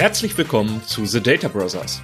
[0.00, 2.00] Herzlich willkommen zu The Data Brothers.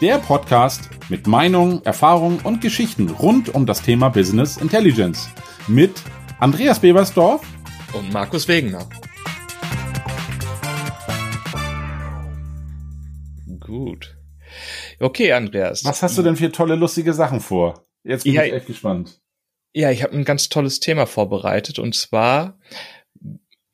[0.00, 5.28] Der Podcast mit Meinungen, Erfahrungen und Geschichten rund um das Thema Business Intelligence
[5.68, 6.02] mit
[6.40, 7.46] Andreas Bebersdorf
[7.92, 8.88] und Markus Wegener.
[13.60, 14.16] Gut.
[14.98, 15.84] Okay, Andreas.
[15.84, 17.86] Was hast du denn für tolle, lustige Sachen vor?
[18.02, 19.20] Jetzt bin Ja, ich echt gespannt.
[19.72, 22.58] Ja, ich habe ein ganz tolles Thema vorbereitet und zwar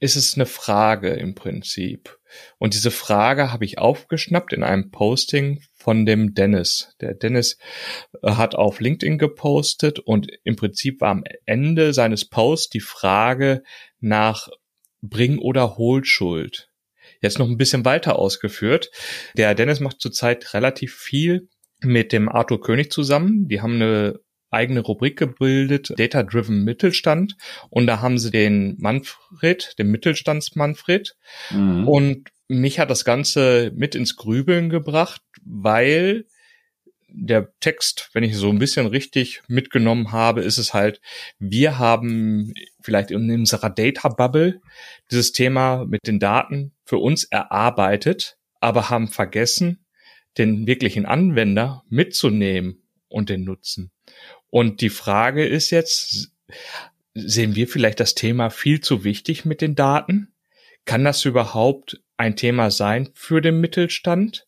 [0.00, 2.18] ist es eine Frage im Prinzip.
[2.58, 6.94] Und diese Frage habe ich aufgeschnappt in einem Posting von dem Dennis.
[7.00, 7.58] Der Dennis
[8.22, 13.62] äh, hat auf LinkedIn gepostet und im Prinzip war am Ende seines Posts die Frage
[14.00, 14.48] nach
[15.02, 16.68] Bring- oder Hohlschuld.
[17.20, 18.90] Jetzt noch ein bisschen weiter ausgeführt.
[19.36, 21.48] Der Dennis macht zurzeit relativ viel
[21.80, 23.48] mit dem Arthur König zusammen.
[23.48, 27.36] Die haben eine eigene Rubrik gebildet, Data Driven Mittelstand.
[27.70, 31.16] Und da haben sie den Manfred, den Mittelstandsmanfred.
[31.50, 31.88] Mhm.
[31.88, 36.26] Und mich hat das Ganze mit ins Grübeln gebracht, weil
[37.08, 41.00] der Text, wenn ich so ein bisschen richtig mitgenommen habe, ist es halt,
[41.38, 44.60] wir haben vielleicht in unserer Data Bubble
[45.10, 49.86] dieses Thema mit den Daten für uns erarbeitet, aber haben vergessen,
[50.36, 53.90] den wirklichen Anwender mitzunehmen und den Nutzen.
[54.50, 56.32] Und die Frage ist jetzt,
[57.14, 60.32] sehen wir vielleicht das Thema viel zu wichtig mit den Daten?
[60.84, 64.46] Kann das überhaupt ein Thema sein für den Mittelstand?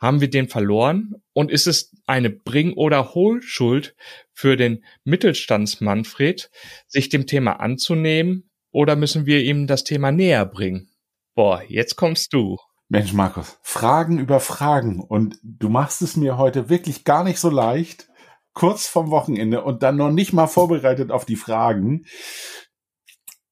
[0.00, 1.14] Haben wir den verloren?
[1.32, 3.94] Und ist es eine Bring- oder Hohlschuld
[4.32, 6.50] für den Mittelstandsmanfred,
[6.86, 8.50] sich dem Thema anzunehmen?
[8.70, 10.90] Oder müssen wir ihm das Thema näher bringen?
[11.34, 12.58] Boah, jetzt kommst du.
[12.88, 15.00] Mensch, Markus, Fragen über Fragen.
[15.00, 18.08] Und du machst es mir heute wirklich gar nicht so leicht,
[18.52, 22.04] kurz vom Wochenende und dann noch nicht mal vorbereitet auf die Fragen.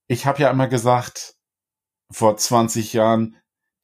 [0.06, 1.34] Ich habe ja immer gesagt,
[2.10, 3.36] vor 20 Jahren,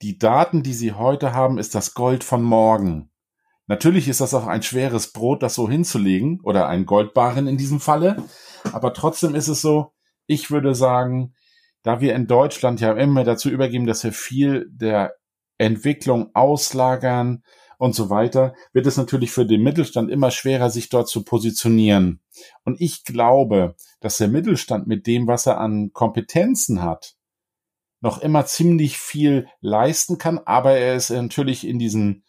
[0.02, 3.10] die Daten, die sie heute haben, ist das Gold von morgen.
[3.66, 7.80] Natürlich ist das auch ein schweres Brot, das so hinzulegen, oder ein Goldbarren in diesem
[7.80, 8.22] Falle.
[8.72, 9.92] Aber trotzdem ist es so,
[10.26, 11.34] ich würde sagen,
[11.82, 15.14] da wir in Deutschland ja immer dazu übergeben, dass wir viel der
[15.58, 17.42] Entwicklung auslagern
[17.78, 22.20] und so weiter, wird es natürlich für den Mittelstand immer schwerer, sich dort zu positionieren.
[22.64, 27.14] Und ich glaube, dass der Mittelstand mit dem, was er an Kompetenzen hat,
[28.00, 32.24] noch immer ziemlich viel leisten kann, aber er ist natürlich in diesen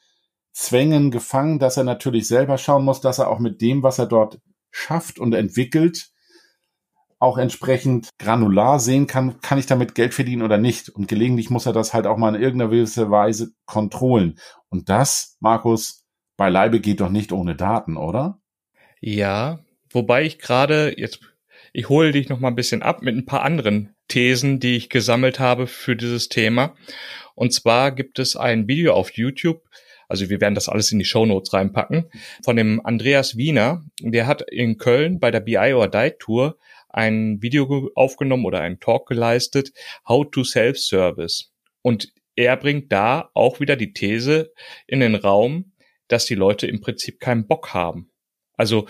[0.52, 4.08] Zwängen gefangen, dass er natürlich selber schauen muss, dass er auch mit dem, was er
[4.08, 4.40] dort
[4.72, 6.12] schafft und entwickelt,
[7.20, 10.90] auch entsprechend granular sehen kann, kann ich damit Geld verdienen oder nicht.
[10.90, 12.72] Und gelegentlich muss er das halt auch mal in irgendeiner
[13.12, 14.40] Weise kontrollen.
[14.70, 16.06] Und das, Markus,
[16.38, 18.40] beileibe geht doch nicht ohne Daten, oder?
[19.02, 19.60] Ja,
[19.92, 21.20] wobei ich gerade jetzt,
[21.74, 24.90] ich hole dich noch mal ein bisschen ab mit ein paar anderen Thesen, die ich
[24.90, 26.76] gesammelt habe für dieses Thema.
[27.36, 29.62] Und zwar gibt es ein Video auf YouTube,
[30.08, 32.10] also wir werden das alles in die Show Notes reinpacken,
[32.44, 33.86] von dem Andreas Wiener.
[34.02, 36.58] Der hat in Köln bei der BI or Die Tour
[36.90, 39.72] ein Video aufgenommen oder einen Talk geleistet,
[40.08, 41.52] How to Self-Service.
[41.82, 44.54] Und er bringt da auch wieder die These
[44.88, 45.74] in den Raum,
[46.08, 48.12] dass die Leute im Prinzip keinen Bock haben.
[48.54, 48.88] Also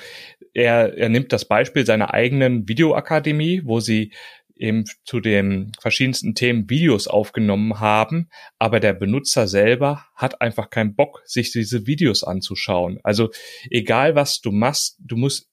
[0.53, 4.11] er, er nimmt das Beispiel seiner eigenen Videoakademie, wo sie
[4.55, 8.29] eben zu den verschiedensten Themen Videos aufgenommen haben,
[8.59, 12.99] aber der Benutzer selber hat einfach keinen Bock, sich diese Videos anzuschauen.
[13.03, 13.29] Also
[13.69, 15.48] egal was du machst, du musst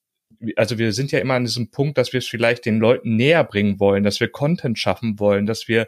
[0.56, 3.44] also wir sind ja immer an diesem Punkt, dass wir es vielleicht den Leuten näher
[3.44, 5.86] bringen wollen, dass wir Content schaffen wollen, dass wir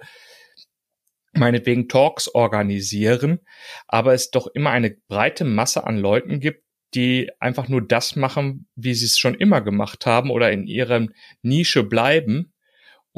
[1.33, 3.41] meinetwegen Talks organisieren,
[3.87, 6.65] aber es doch immer eine breite Masse an Leuten gibt,
[6.95, 11.07] die einfach nur das machen, wie sie es schon immer gemacht haben oder in ihrer
[11.43, 12.53] Nische bleiben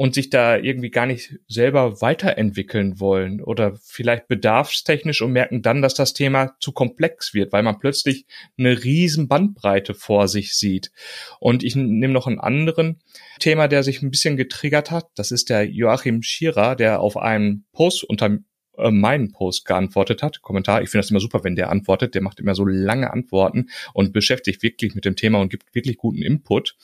[0.01, 5.83] und sich da irgendwie gar nicht selber weiterentwickeln wollen oder vielleicht bedarfstechnisch und merken dann,
[5.83, 8.25] dass das Thema zu komplex wird, weil man plötzlich
[8.57, 10.91] eine riesen Bandbreite vor sich sieht.
[11.39, 12.99] Und ich nehme noch einen anderen
[13.39, 15.05] Thema, der sich ein bisschen getriggert hat.
[15.13, 18.39] Das ist der Joachim Schierer, der auf einen Post unter
[18.77, 20.81] äh, meinen Post geantwortet hat, Kommentar.
[20.81, 22.15] Ich finde das immer super, wenn der antwortet.
[22.15, 25.97] Der macht immer so lange Antworten und beschäftigt wirklich mit dem Thema und gibt wirklich
[25.97, 26.75] guten Input.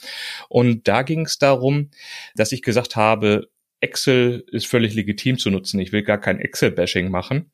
[0.50, 1.89] Und da ging es darum,
[2.36, 3.50] dass ich gesagt habe,
[3.80, 5.80] Excel ist völlig legitim zu nutzen.
[5.80, 7.51] Ich will gar kein Excel-Bashing machen.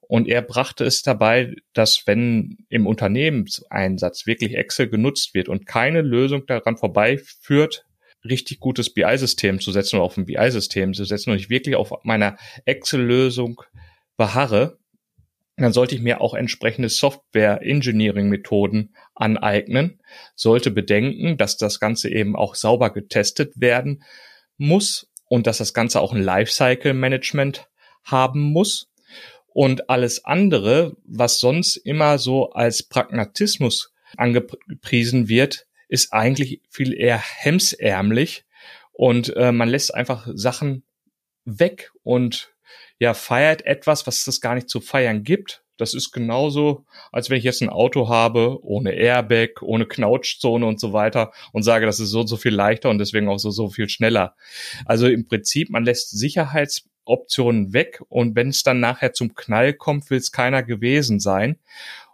[0.00, 6.00] Und er brachte es dabei, dass wenn im Unternehmenseinsatz wirklich Excel genutzt wird und keine
[6.00, 7.84] Lösung daran vorbeiführt,
[8.28, 11.92] richtig gutes BI-System zu setzen oder auf ein BI-System zu setzen und ich wirklich auf
[12.04, 13.62] meiner Excel-Lösung
[14.16, 14.78] beharre,
[15.56, 20.00] dann sollte ich mir auch entsprechende Software-Engineering-Methoden aneignen,
[20.36, 24.04] sollte bedenken, dass das Ganze eben auch sauber getestet werden
[24.56, 27.68] muss und dass das Ganze auch ein Lifecycle-Management
[28.04, 28.88] haben muss.
[29.52, 37.18] Und alles andere, was sonst immer so als Pragmatismus angepriesen wird, ist eigentlich viel eher
[37.18, 38.44] hemsärmlich
[38.92, 40.84] und äh, man lässt einfach Sachen
[41.44, 42.52] weg und
[42.98, 45.62] ja, feiert etwas, was es gar nicht zu feiern gibt.
[45.76, 50.80] Das ist genauso, als wenn ich jetzt ein Auto habe, ohne Airbag, ohne Knautschzone und
[50.80, 53.50] so weiter und sage, das ist so und so viel leichter und deswegen auch so,
[53.50, 54.34] so viel schneller.
[54.84, 60.10] Also im Prinzip, man lässt Sicherheitsoptionen weg und wenn es dann nachher zum Knall kommt,
[60.10, 61.58] will es keiner gewesen sein.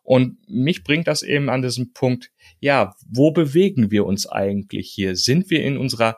[0.03, 2.31] Und mich bringt das eben an diesen Punkt,
[2.65, 5.17] ja, wo bewegen wir uns eigentlich hier?
[5.17, 6.17] Sind wir in unserer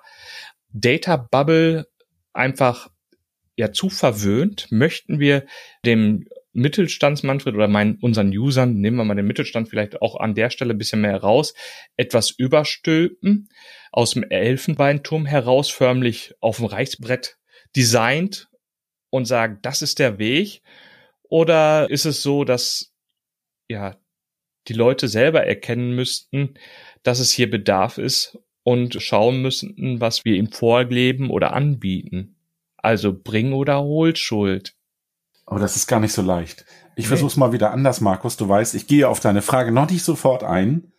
[0.69, 1.89] Data Bubble
[2.33, 2.89] einfach
[3.57, 4.71] ja zu verwöhnt?
[4.71, 5.45] Möchten wir
[5.85, 10.51] dem Mittelstandsmanfred oder meinen, unseren Usern, nehmen wir mal den Mittelstand vielleicht auch an der
[10.51, 11.53] Stelle ein bisschen mehr heraus,
[11.97, 13.49] etwas überstülpen,
[13.91, 17.39] aus dem Elfenbeinturm heraus förmlich auf dem Reichsbrett
[17.75, 18.49] designt
[19.11, 20.63] und sagen, das ist der Weg?
[21.25, 22.95] Oder ist es so, dass
[23.67, 23.97] ja
[24.69, 26.55] die Leute selber erkennen müssten,
[27.03, 32.37] dass es hier Bedarf ist und schauen müssten, was wir ihm vorleben oder anbieten?
[32.77, 34.75] Also bring oder hol Schuld.
[35.47, 36.65] Aber das ist gar nicht so leicht.
[36.97, 37.09] Ich nee.
[37.09, 38.37] versuche es mal wieder anders, Markus.
[38.37, 40.93] Du weißt, ich gehe auf deine Frage noch nicht sofort ein.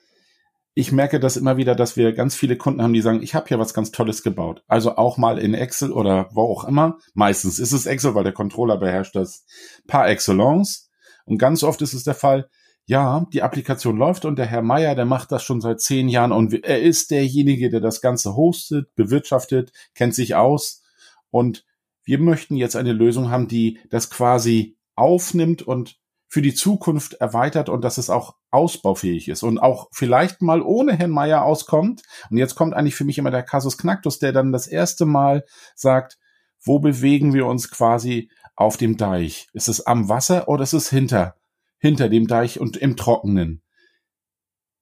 [0.73, 3.47] Ich merke das immer wieder, dass wir ganz viele Kunden haben, die sagen, ich habe
[3.47, 4.63] hier was ganz Tolles gebaut.
[4.67, 6.99] Also auch mal in Excel oder wo auch immer.
[7.15, 9.43] Meistens ist es Excel, weil der Controller beherrscht das
[9.87, 10.89] par excellence.
[11.25, 12.47] Und ganz oft ist es der Fall,
[12.87, 16.31] ja, die Applikation läuft und der Herr Meier, der macht das schon seit zehn Jahren
[16.31, 20.83] und er ist derjenige, der das Ganze hostet, bewirtschaftet, kennt sich aus
[21.29, 21.65] und
[22.05, 25.99] wir möchten jetzt eine Lösung haben, die das quasi aufnimmt und
[26.29, 30.97] für die Zukunft erweitert und dass es auch ausbaufähig ist und auch vielleicht mal ohne
[30.97, 32.03] Herrn Meier auskommt.
[32.29, 35.45] Und jetzt kommt eigentlich für mich immer der Kasus Knacktus, der dann das erste Mal
[35.75, 36.17] sagt,
[36.63, 39.47] wo bewegen wir uns quasi auf dem Deich?
[39.53, 41.36] Ist es am Wasser oder ist es hinter,
[41.79, 43.61] hinter dem Deich und im Trockenen?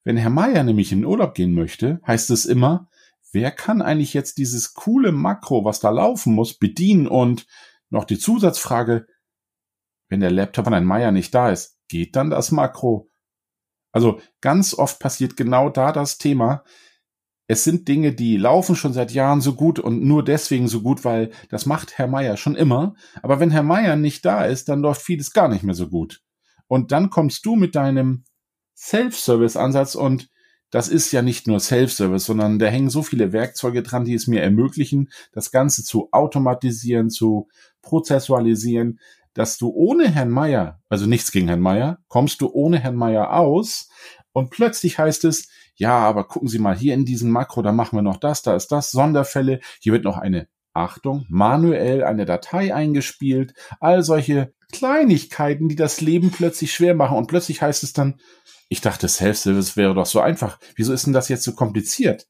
[0.03, 2.89] Wenn Herr Meier nämlich in Urlaub gehen möchte, heißt es immer,
[3.31, 7.47] wer kann eigentlich jetzt dieses coole Makro, was da laufen muss, bedienen und
[7.89, 9.07] noch die Zusatzfrage,
[10.07, 13.09] wenn der Laptop von einem Meier nicht da ist, geht dann das Makro?
[13.91, 16.63] Also ganz oft passiert genau da das Thema.
[17.47, 21.05] Es sind Dinge, die laufen schon seit Jahren so gut und nur deswegen so gut,
[21.05, 22.95] weil das macht Herr Meier schon immer.
[23.21, 26.24] Aber wenn Herr Meier nicht da ist, dann läuft vieles gar nicht mehr so gut.
[26.67, 28.23] Und dann kommst du mit deinem
[28.75, 30.29] Self-Service-Ansatz und
[30.71, 34.27] das ist ja nicht nur Self-Service, sondern da hängen so viele Werkzeuge dran, die es
[34.27, 37.47] mir ermöglichen, das Ganze zu automatisieren, zu
[37.81, 38.99] prozessualisieren,
[39.33, 43.33] dass du ohne Herrn Meier, also nichts gegen Herrn Meier, kommst du ohne Herrn Meier
[43.33, 43.89] aus
[44.31, 47.97] und plötzlich heißt es, ja, aber gucken Sie mal hier in diesem Makro, da machen
[47.97, 52.73] wir noch das, da ist das, Sonderfälle, hier wird noch eine Achtung, manuell eine Datei
[52.73, 58.19] eingespielt, all solche Kleinigkeiten, die das Leben plötzlich schwer machen und plötzlich heißt es dann,
[58.67, 60.59] ich dachte, Self-Service wäre doch so einfach.
[60.75, 62.27] Wieso ist denn das jetzt so kompliziert?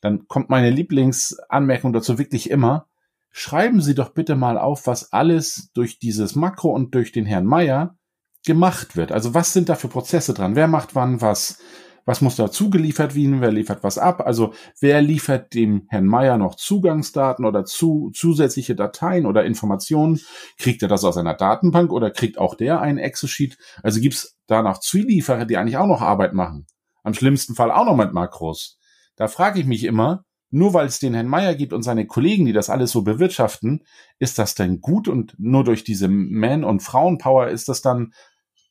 [0.00, 2.86] Dann kommt meine Lieblingsanmerkung dazu wirklich immer.
[3.30, 7.44] Schreiben Sie doch bitte mal auf, was alles durch dieses Makro und durch den Herrn
[7.44, 7.96] Meier
[8.44, 9.12] gemacht wird.
[9.12, 10.56] Also was sind da für Prozesse dran?
[10.56, 11.58] Wer macht wann was?
[12.08, 13.42] Was muss da zugeliefert werden?
[13.42, 14.22] Wer liefert was ab?
[14.24, 20.18] Also wer liefert dem Herrn Meier noch Zugangsdaten oder zu, zusätzliche Dateien oder Informationen?
[20.56, 23.58] Kriegt er das aus einer Datenbank oder kriegt auch der einen Excel-Sheet?
[23.82, 26.66] Also gibt's da noch Zulieferer, die eigentlich auch noch Arbeit machen?
[27.02, 28.78] Am schlimmsten Fall auch noch mit Makros.
[29.16, 32.46] Da frage ich mich immer, nur weil es den Herrn Meier gibt und seine Kollegen,
[32.46, 33.84] die das alles so bewirtschaften,
[34.18, 38.14] ist das denn gut und nur durch diese Man- und Frauenpower ist das dann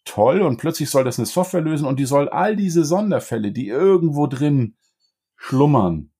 [0.07, 3.67] toll und plötzlich soll das eine Software lösen und die soll all diese Sonderfälle, die
[3.67, 4.75] irgendwo drin
[5.35, 6.11] schlummern,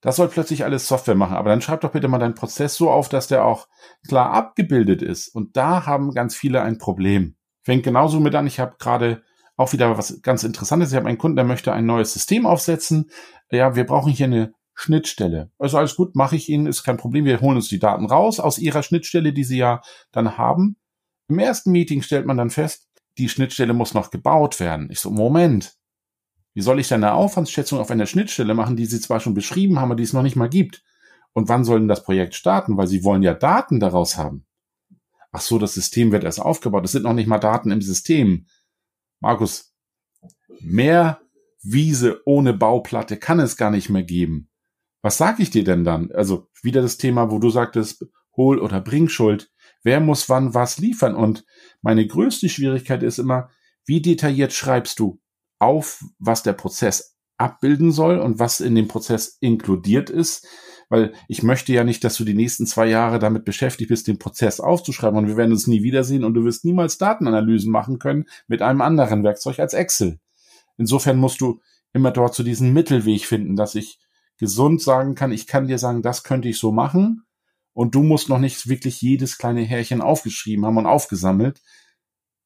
[0.00, 1.36] das soll plötzlich alles Software machen.
[1.36, 3.68] Aber dann schreib doch bitte mal deinen Prozess so auf, dass der auch
[4.06, 5.28] klar abgebildet ist.
[5.28, 7.36] Und da haben ganz viele ein Problem.
[7.62, 8.46] Fängt genauso mit an.
[8.46, 9.22] Ich habe gerade
[9.56, 10.90] auch wieder was ganz Interessantes.
[10.90, 13.10] Ich habe einen Kunden, der möchte ein neues System aufsetzen.
[13.50, 15.50] Ja, wir brauchen hier eine Schnittstelle.
[15.58, 17.24] Also alles gut, mache ich Ihnen, ist kein Problem.
[17.24, 19.80] Wir holen uns die Daten raus aus Ihrer Schnittstelle, die Sie ja
[20.12, 20.76] dann haben.
[21.28, 22.87] Im ersten Meeting stellt man dann fest,
[23.18, 24.88] die Schnittstelle muss noch gebaut werden.
[24.90, 25.76] Ich so, Moment.
[26.54, 29.78] Wie soll ich denn eine Aufwandsschätzung auf einer Schnittstelle machen, die Sie zwar schon beschrieben
[29.78, 30.82] haben, aber die es noch nicht mal gibt?
[31.32, 32.76] Und wann soll denn das Projekt starten?
[32.76, 34.46] Weil Sie wollen ja Daten daraus haben.
[35.30, 36.84] Ach so, das System wird erst aufgebaut.
[36.84, 38.46] Es sind noch nicht mal Daten im System.
[39.20, 39.74] Markus,
[40.60, 41.20] mehr
[41.62, 44.48] Wiese ohne Bauplatte kann es gar nicht mehr geben.
[45.02, 46.10] Was sag ich dir denn dann?
[46.12, 48.06] Also wieder das Thema, wo du sagtest,
[48.36, 49.50] hol oder bring Schuld
[49.82, 51.14] wer muss wann was liefern.
[51.14, 51.44] Und
[51.82, 53.50] meine größte Schwierigkeit ist immer,
[53.84, 55.20] wie detailliert schreibst du
[55.58, 60.46] auf, was der Prozess abbilden soll und was in dem Prozess inkludiert ist,
[60.88, 64.18] weil ich möchte ja nicht, dass du die nächsten zwei Jahre damit beschäftigt bist, den
[64.18, 68.26] Prozess aufzuschreiben und wir werden uns nie wiedersehen und du wirst niemals Datenanalysen machen können
[68.48, 70.18] mit einem anderen Werkzeug als Excel.
[70.76, 71.60] Insofern musst du
[71.92, 73.98] immer dort zu so diesen Mittelweg finden, dass ich
[74.38, 77.24] gesund sagen kann, ich kann dir sagen, das könnte ich so machen
[77.78, 81.62] und du musst noch nicht wirklich jedes kleine Härchen aufgeschrieben haben und aufgesammelt.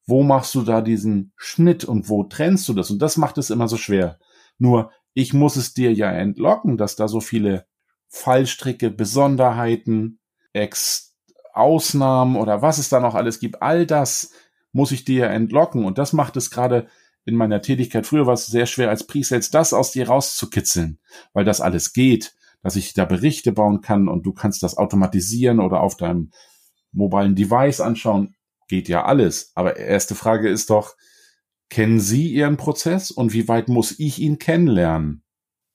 [0.05, 2.91] Wo machst du da diesen Schnitt und wo trennst du das?
[2.91, 4.19] Und das macht es immer so schwer.
[4.59, 7.65] Nur ich muss es dir ja entlocken, dass da so viele
[8.09, 10.19] Fallstricke, Besonderheiten,
[10.53, 11.15] Ex
[11.51, 14.33] Ausnahmen oder was es da noch alles gibt, all das
[14.71, 15.83] muss ich dir entlocken.
[15.83, 16.85] Und das macht es gerade
[17.25, 18.05] in meiner Tätigkeit.
[18.05, 20.99] Früher war es sehr schwer, als Presales das aus dir rauszukitzeln,
[21.33, 25.59] weil das alles geht, dass ich da Berichte bauen kann und du kannst das automatisieren
[25.59, 26.31] oder auf deinem
[26.91, 28.35] mobilen Device anschauen.
[28.67, 29.51] Geht ja alles.
[29.53, 30.95] Aber erste Frage ist doch,
[31.73, 35.23] Kennen Sie Ihren Prozess und wie weit muss ich ihn kennenlernen?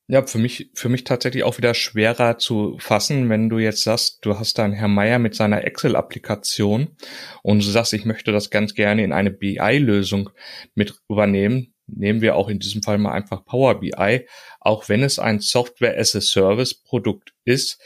[0.07, 4.21] Ja, für mich, für mich tatsächlich auch wieder schwerer zu fassen, wenn du jetzt sagst,
[4.23, 6.97] du hast dann Herr Meier mit seiner Excel-Applikation
[7.42, 10.30] und du sagst, ich möchte das ganz gerne in eine BI-Lösung
[10.76, 11.75] mit übernehmen.
[11.88, 14.26] Nehmen wir auch in diesem Fall mal einfach Power BI.
[14.61, 17.80] Auch wenn es ein Software as a Service Produkt ist,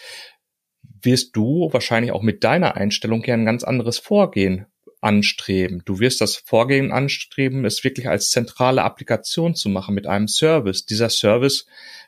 [1.02, 4.66] wirst du wahrscheinlich auch mit deiner Einstellung ja ein ganz anderes Vorgehen
[5.02, 5.82] anstreben.
[5.84, 10.86] Du wirst das Vorgehen anstreben, es wirklich als zentrale Applikation zu machen mit einem Service.
[10.86, 11.66] Dieser Service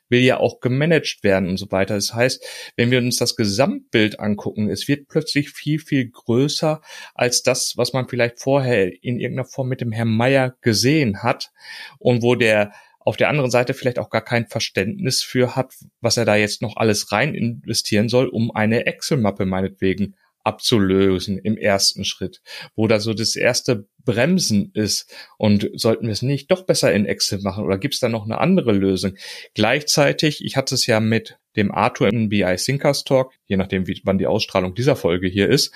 [0.09, 1.95] will ja auch gemanagt werden und so weiter.
[1.95, 2.45] Das heißt,
[2.77, 6.81] wenn wir uns das Gesamtbild angucken, es wird plötzlich viel, viel größer
[7.15, 11.51] als das, was man vielleicht vorher in irgendeiner Form mit dem Herrn Meier gesehen hat
[11.99, 16.17] und wo der auf der anderen Seite vielleicht auch gar kein Verständnis für hat, was
[16.17, 22.05] er da jetzt noch alles rein investieren soll, um eine Excel-Mappe meinetwegen abzulösen im ersten
[22.05, 22.43] Schritt,
[22.77, 27.07] wo da so das erste Bremsen ist und sollten wir es nicht doch besser in
[27.07, 29.15] Excel machen oder gibt es da noch eine andere Lösung?
[29.55, 34.01] Gleichzeitig, ich hatte es ja mit dem Arthur im BI Thinkers Talk, je nachdem, wie,
[34.05, 35.73] wann die Ausstrahlung dieser Folge hier ist,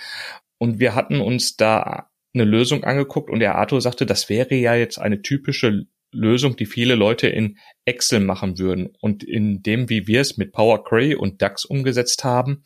[0.59, 4.75] und wir hatten uns da eine Lösung angeguckt und der Arthur sagte, das wäre ja
[4.75, 8.89] jetzt eine typische Lösung, die viele Leute in Excel machen würden.
[9.01, 12.65] Und in dem, wie wir es mit Power Query und DAX umgesetzt haben,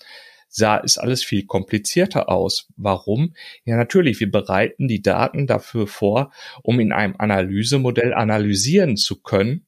[0.53, 2.69] sah es alles viel komplizierter aus.
[2.77, 3.35] Warum?
[3.65, 6.31] Ja, natürlich, wir bereiten die Daten dafür vor,
[6.63, 9.67] um in einem Analysemodell analysieren zu können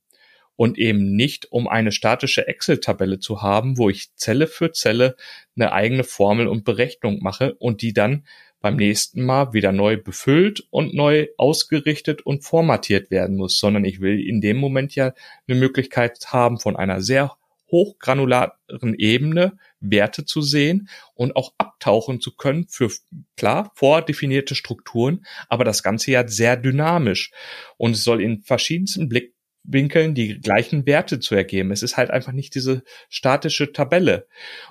[0.56, 5.16] und eben nicht, um eine statische Excel-Tabelle zu haben, wo ich Zelle für Zelle
[5.56, 8.24] eine eigene Formel und Berechnung mache und die dann
[8.60, 14.00] beim nächsten Mal wieder neu befüllt und neu ausgerichtet und formatiert werden muss, sondern ich
[14.00, 15.12] will in dem Moment ja
[15.48, 17.36] eine Möglichkeit haben, von einer sehr
[17.70, 22.90] hochgranularen Ebene Werte zu sehen und auch abtauchen zu können für
[23.36, 27.32] klar vordefinierte Strukturen, aber das Ganze ja sehr dynamisch
[27.76, 31.70] und es soll in verschiedensten Blickwinkeln die gleichen Werte zu ergeben.
[31.70, 34.26] Es ist halt einfach nicht diese statische Tabelle.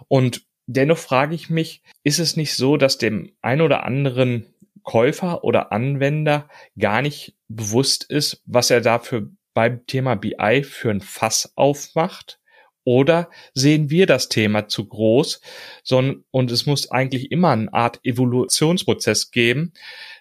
[0.07, 5.43] Und dennoch frage ich mich, ist es nicht so, dass dem ein oder anderen Käufer
[5.43, 11.53] oder Anwender gar nicht bewusst ist, was er dafür beim Thema BI für ein Fass
[11.55, 12.39] aufmacht?
[12.85, 15.41] Oder sehen wir das Thema zu groß,
[15.83, 19.73] sondern, und es muss eigentlich immer eine Art Evolutionsprozess geben,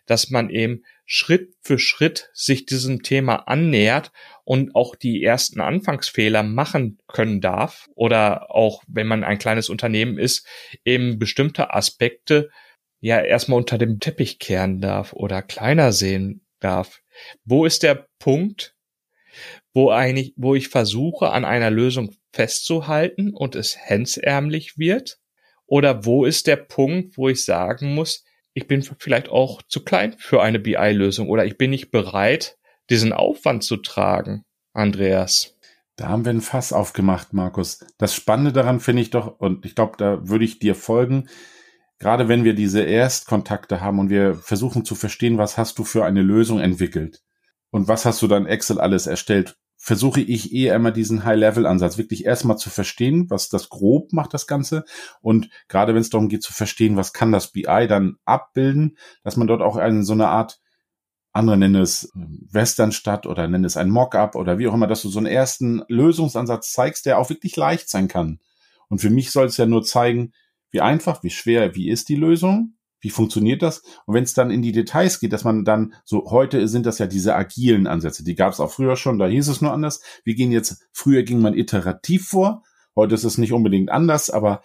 [0.07, 4.13] dass man eben Schritt für Schritt sich diesem Thema annähert
[4.45, 10.19] und auch die ersten Anfangsfehler machen können darf oder auch wenn man ein kleines Unternehmen
[10.19, 10.47] ist,
[10.85, 12.51] eben bestimmte Aspekte
[13.01, 17.03] ja erstmal unter dem Teppich kehren darf oder kleiner sehen darf.
[17.45, 18.77] Wo ist der Punkt,
[19.75, 25.19] wo eigentlich, wo ich versuche, an einer Lösung festzuhalten und es hemsärmlich wird?
[25.67, 28.25] Oder wo ist der Punkt, wo ich sagen muss,
[28.55, 32.59] ich bin vielleicht auch zu klein für eine BI-Lösung oder ich bin nicht bereit,
[32.91, 35.57] diesen Aufwand zu tragen, Andreas?
[35.97, 37.85] Da haben wir ein Fass aufgemacht, Markus.
[37.99, 41.29] Das Spannende daran finde ich doch, und ich glaube, da würde ich dir folgen,
[41.99, 46.05] gerade wenn wir diese Erstkontakte haben und wir versuchen zu verstehen, was hast du für
[46.05, 47.23] eine Lösung entwickelt
[47.71, 52.25] und was hast du dann Excel alles erstellt, versuche ich eh immer diesen High-Level-Ansatz, wirklich
[52.25, 54.85] erstmal zu verstehen, was das grob macht, das Ganze.
[55.23, 59.37] Und gerade wenn es darum geht zu verstehen, was kann das BI dann abbilden, dass
[59.37, 60.61] man dort auch eine, so eine Art,
[61.33, 65.03] andere nennen es ähm, Westernstadt oder nennen es ein Mockup oder wie auch immer, dass
[65.03, 68.39] du so einen ersten Lösungsansatz zeigst, der auch wirklich leicht sein kann.
[68.89, 70.33] Und für mich soll es ja nur zeigen,
[70.71, 73.83] wie einfach, wie schwer, wie ist die Lösung wie funktioniert das?
[74.07, 76.99] Und wenn es dann in die Details geht, dass man dann so, heute sind das
[76.99, 80.01] ja diese agilen Ansätze, die gab es auch früher schon, da hieß es nur anders.
[80.25, 82.63] Wir gehen jetzt, früher ging man iterativ vor,
[82.97, 84.63] heute ist es nicht unbedingt anders, aber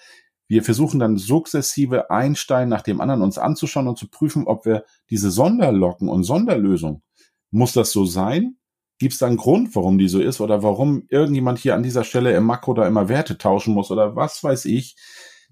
[0.48, 4.66] wir versuchen dann sukzessive ein Stein nach dem anderen uns anzuschauen und zu prüfen, ob
[4.66, 7.02] wir diese Sonderlocken und Sonderlösung,
[7.50, 8.58] muss das so sein?
[9.00, 12.04] Gibt es da einen Grund, warum die so ist oder warum irgendjemand hier an dieser
[12.04, 14.96] Stelle im Makro da immer Werte tauschen muss oder was weiß ich?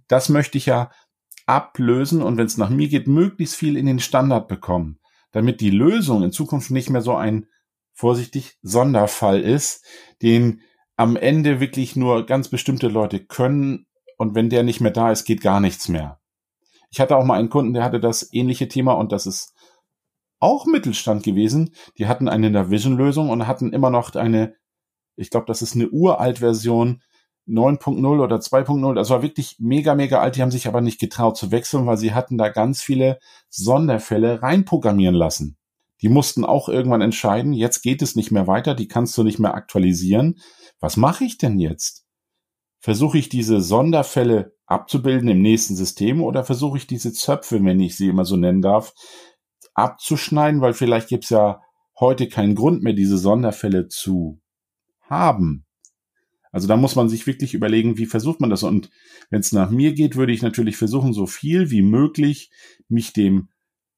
[0.07, 0.91] Das möchte ich ja
[1.45, 4.99] ablösen und wenn es nach mir geht, möglichst viel in den Standard bekommen,
[5.31, 7.47] damit die Lösung in Zukunft nicht mehr so ein
[7.93, 9.85] vorsichtig Sonderfall ist,
[10.21, 10.61] den
[10.97, 13.85] am Ende wirklich nur ganz bestimmte Leute können
[14.17, 16.19] und wenn der nicht mehr da ist, geht gar nichts mehr.
[16.89, 19.53] Ich hatte auch mal einen Kunden, der hatte das ähnliche Thema und das ist
[20.39, 21.73] auch Mittelstand gewesen.
[21.97, 24.55] Die hatten eine Navision-Lösung und hatten immer noch eine,
[25.15, 27.01] ich glaube, das ist eine uralt Version
[27.47, 28.95] 9.0 oder 2.0.
[28.95, 30.35] Das war wirklich mega, mega alt.
[30.35, 34.41] Die haben sich aber nicht getraut zu wechseln, weil sie hatten da ganz viele Sonderfälle
[34.41, 35.57] reinprogrammieren lassen.
[36.01, 39.39] Die mussten auch irgendwann entscheiden, jetzt geht es nicht mehr weiter, die kannst du nicht
[39.39, 40.39] mehr aktualisieren.
[40.79, 42.05] Was mache ich denn jetzt?
[42.79, 47.95] Versuche ich diese Sonderfälle abzubilden im nächsten System oder versuche ich diese Zöpfe, wenn ich
[47.95, 48.93] sie immer so nennen darf,
[49.73, 51.61] abzuschneiden, weil vielleicht gibt's ja
[51.99, 54.41] heute keinen Grund mehr, diese Sonderfälle zu
[55.01, 55.64] haben.
[56.55, 58.63] Also da muss man sich wirklich überlegen, wie versucht man das.
[58.63, 58.89] Und
[59.29, 62.49] wenn es nach mir geht, würde ich natürlich versuchen, so viel wie möglich
[62.87, 63.49] mich dem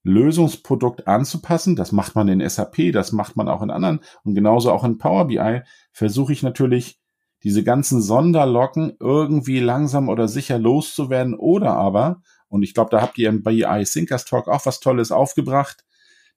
[0.02, 1.76] Lösungsprodukt anzupassen.
[1.76, 4.98] Das macht man in SAP, das macht man auch in anderen und genauso auch in
[4.98, 5.62] Power BI
[5.92, 7.00] versuche ich natürlich
[7.44, 13.20] diese ganzen Sonderlocken irgendwie langsam oder sicher loszuwerden oder aber, und ich glaube, da habt
[13.20, 15.86] ihr bei BI Thinkers Talk auch was Tolles aufgebracht.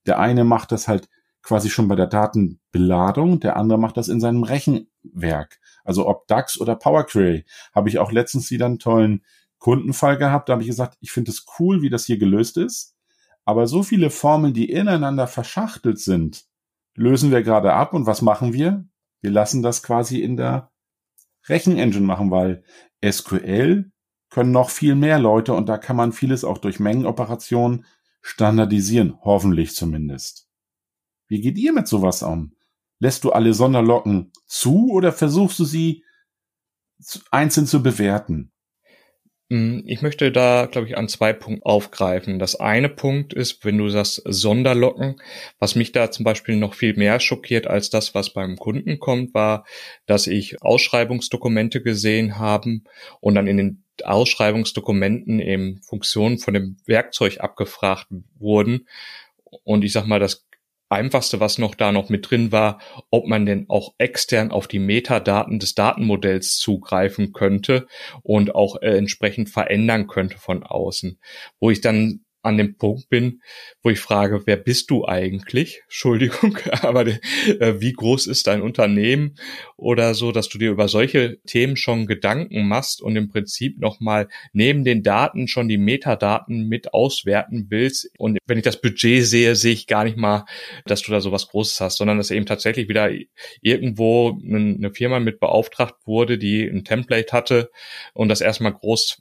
[0.05, 1.09] Der eine macht das halt
[1.43, 5.60] quasi schon bei der Datenbeladung, der andere macht das in seinem Rechenwerk.
[5.91, 7.45] Also ob DAX oder Power Query.
[7.75, 9.25] Habe ich auch letztens wieder einen tollen
[9.59, 10.49] Kundenfall gehabt.
[10.49, 12.95] Da habe ich gesagt, ich finde es cool, wie das hier gelöst ist.
[13.45, 16.45] Aber so viele Formeln, die ineinander verschachtelt sind,
[16.95, 17.93] lösen wir gerade ab.
[17.93, 18.85] Und was machen wir?
[19.21, 20.71] Wir lassen das quasi in der
[21.49, 22.63] Rechenengine machen, weil
[23.05, 23.91] SQL
[24.29, 27.85] können noch viel mehr Leute und da kann man vieles auch durch Mengenoperationen
[28.23, 30.47] standardisieren, hoffentlich zumindest.
[31.27, 32.55] Wie geht ihr mit sowas um?
[33.01, 36.05] Lässt du alle Sonderlocken zu oder versuchst du sie
[37.31, 38.53] einzeln zu bewerten?
[39.49, 42.39] Mm, ich möchte da, glaube ich, an zwei Punkten aufgreifen.
[42.39, 45.21] Das eine Punkt ist, wenn du sagst Sonderlocken,
[45.59, 49.35] was mich da zum Beispiel noch viel mehr schockiert als das, was beim Kunden kommt,
[49.35, 49.65] war,
[50.07, 52.85] dass ich Ausschreibungsdokumente gesehen haben
[53.21, 58.09] und dann in den Ausschreibungsdokumenten eben Funktionen von dem Werkzeug abgefragt
[58.39, 58.87] wurden.
[59.65, 60.47] Und ich sag mal, das
[60.91, 64.81] Einfachste, was noch da noch mit drin war, ob man denn auch extern auf die
[64.81, 67.87] Metadaten des Datenmodells zugreifen könnte
[68.23, 71.19] und auch äh, entsprechend verändern könnte von außen.
[71.61, 73.43] Wo ich dann an dem Punkt bin,
[73.83, 75.83] wo ich frage, wer bist du eigentlich?
[75.85, 79.37] Entschuldigung, aber äh, wie groß ist dein Unternehmen
[79.77, 84.29] oder so, dass du dir über solche Themen schon Gedanken machst und im Prinzip nochmal
[84.53, 88.11] neben den Daten schon die Metadaten mit auswerten willst.
[88.19, 90.45] Und wenn ich das Budget sehe, sehe ich gar nicht mal,
[90.87, 93.11] dass du da sowas Großes hast, sondern dass eben tatsächlich wieder
[93.61, 97.71] irgendwo eine Firma mit beauftragt wurde, die ein Template hatte
[98.15, 99.21] und das erstmal groß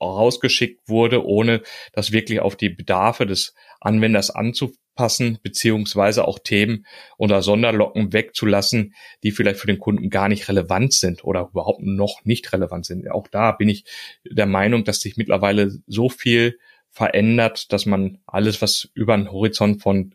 [0.00, 7.42] rausgeschickt wurde, ohne das wirklich auf die Bedarfe des Anwenders anzupassen, beziehungsweise auch Themen oder
[7.42, 12.52] Sonderlocken wegzulassen, die vielleicht für den Kunden gar nicht relevant sind oder überhaupt noch nicht
[12.52, 13.10] relevant sind.
[13.10, 13.84] Auch da bin ich
[14.24, 16.58] der Meinung, dass sich mittlerweile so viel
[16.90, 20.14] verändert, dass man alles, was über einen Horizont von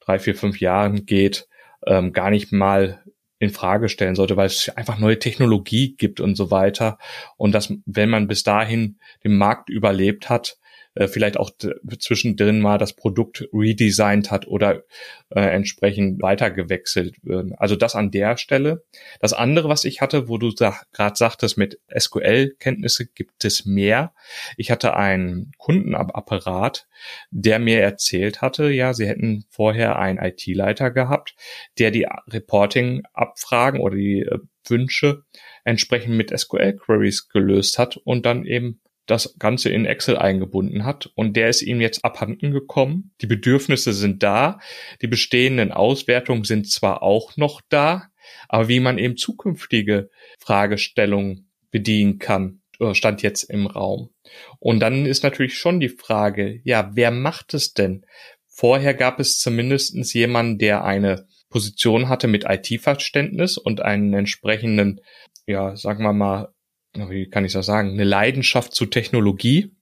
[0.00, 1.48] drei, vier, fünf Jahren geht,
[1.86, 3.02] ähm, gar nicht mal
[3.38, 6.98] in Frage stellen sollte, weil es einfach neue Technologie gibt und so weiter.
[7.36, 10.58] Und dass, wenn man bis dahin den Markt überlebt hat,
[10.94, 11.50] äh, vielleicht auch
[11.98, 14.82] zwischendrin mal das Produkt redesigned hat oder
[15.30, 17.16] äh, entsprechend weitergewechselt.
[17.56, 18.84] Also das an der Stelle.
[19.20, 24.14] Das andere, was ich hatte, wo du sag, gerade sagtest, mit SQL-Kenntnisse gibt es mehr.
[24.56, 26.86] Ich hatte einen Kundenapparat,
[27.30, 31.34] der mir erzählt hatte, ja, sie hätten vorher einen IT-Leiter gehabt,
[31.78, 35.24] der die Reporting-Abfragen oder die äh, Wünsche
[35.64, 41.36] entsprechend mit SQL-Queries gelöst hat und dann eben das Ganze in Excel eingebunden hat und
[41.36, 43.12] der ist ihm jetzt abhanden gekommen.
[43.20, 44.58] Die Bedürfnisse sind da,
[45.02, 48.08] die bestehenden Auswertungen sind zwar auch noch da,
[48.48, 54.10] aber wie man eben zukünftige Fragestellungen bedienen kann, äh, stand jetzt im Raum.
[54.58, 58.06] Und dann ist natürlich schon die Frage, ja, wer macht es denn?
[58.46, 65.00] Vorher gab es zumindestens jemanden, der eine Position hatte mit IT-Verständnis und einen entsprechenden,
[65.46, 66.53] ja, sagen wir mal,
[66.94, 69.72] wie kann ich das sagen, eine Leidenschaft zu Technologie.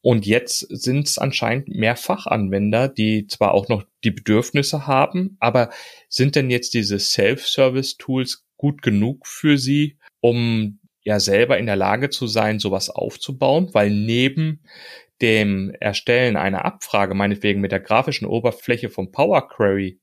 [0.00, 5.70] Und jetzt sind es anscheinend mehr Fachanwender, die zwar auch noch die Bedürfnisse haben, aber
[6.08, 12.10] sind denn jetzt diese Self-Service-Tools gut genug für sie, um ja selber in der Lage
[12.10, 13.70] zu sein, sowas aufzubauen?
[13.72, 14.64] Weil neben
[15.22, 20.00] dem Erstellen einer Abfrage, meinetwegen mit der grafischen Oberfläche vom Power Query,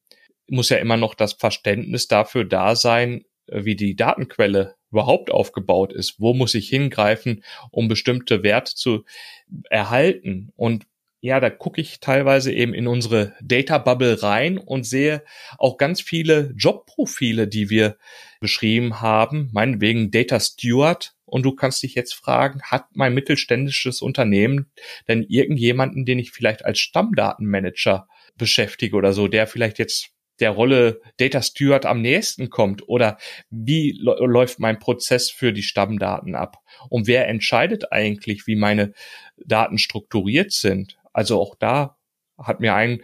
[0.48, 5.94] muss ja immer noch das Verständnis dafür da sein, äh, wie die Datenquelle überhaupt aufgebaut
[5.94, 6.20] ist.
[6.20, 9.04] Wo muss ich hingreifen, um bestimmte Werte zu
[9.70, 10.52] erhalten?
[10.56, 10.86] Und
[11.24, 15.24] ja, da gucke ich teilweise eben in unsere Data Bubble rein und sehe
[15.60, 17.98] auch ganz viele Jobprofile, die wir
[18.40, 21.14] beschrieben haben, meinetwegen Data Steward.
[21.26, 24.72] Und du kannst dich jetzt fragen, hat mein mittelständisches Unternehmen
[25.08, 30.10] denn irgendjemanden, den ich vielleicht als Stammdatenmanager beschäftige oder so, der vielleicht jetzt
[30.42, 33.18] der Rolle Data Steward am nächsten kommt oder
[33.50, 36.58] wie läuft mein Prozess für die Stammdaten ab
[36.90, 38.94] und wer entscheidet eigentlich, wie meine
[39.38, 40.98] Daten strukturiert sind.
[41.14, 41.98] Also auch da
[42.38, 43.02] hat mir ein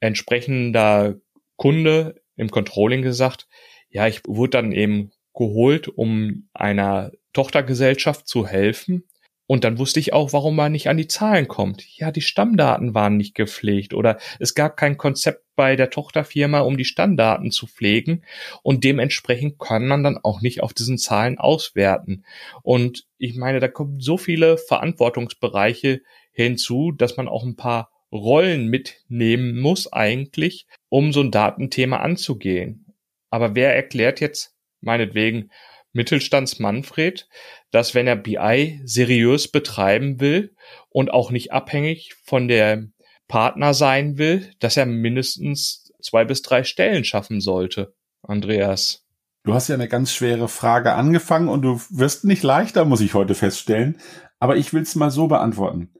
[0.00, 1.16] entsprechender
[1.56, 3.48] Kunde im Controlling gesagt,
[3.88, 9.04] ja, ich wurde dann eben geholt, um einer Tochtergesellschaft zu helfen.
[9.46, 11.84] Und dann wusste ich auch, warum man nicht an die Zahlen kommt.
[11.96, 16.76] Ja, die Stammdaten waren nicht gepflegt oder es gab kein Konzept bei der Tochterfirma, um
[16.76, 18.22] die Stammdaten zu pflegen.
[18.62, 22.24] Und dementsprechend kann man dann auch nicht auf diesen Zahlen auswerten.
[22.62, 28.68] Und ich meine, da kommen so viele Verantwortungsbereiche hinzu, dass man auch ein paar Rollen
[28.68, 32.94] mitnehmen muss eigentlich, um so ein Datenthema anzugehen.
[33.30, 35.50] Aber wer erklärt jetzt meinetwegen
[35.92, 37.26] Mittelstands Manfred,
[37.70, 40.54] dass wenn er BI seriös betreiben will
[40.90, 42.86] und auch nicht abhängig von der
[43.28, 47.94] Partner sein will, dass er mindestens zwei bis drei Stellen schaffen sollte.
[48.22, 49.04] Andreas.
[49.44, 53.14] Du hast ja eine ganz schwere Frage angefangen und du wirst nicht leichter, muss ich
[53.14, 53.98] heute feststellen.
[54.40, 55.92] Aber ich will es mal so beantworten.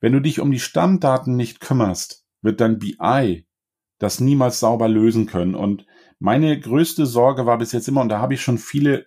[0.00, 3.46] Wenn du dich um die Stammdaten nicht kümmerst, wird dein BI
[3.98, 5.54] das niemals sauber lösen können.
[5.54, 5.86] Und
[6.18, 9.06] meine größte Sorge war bis jetzt immer, und da habe ich schon viele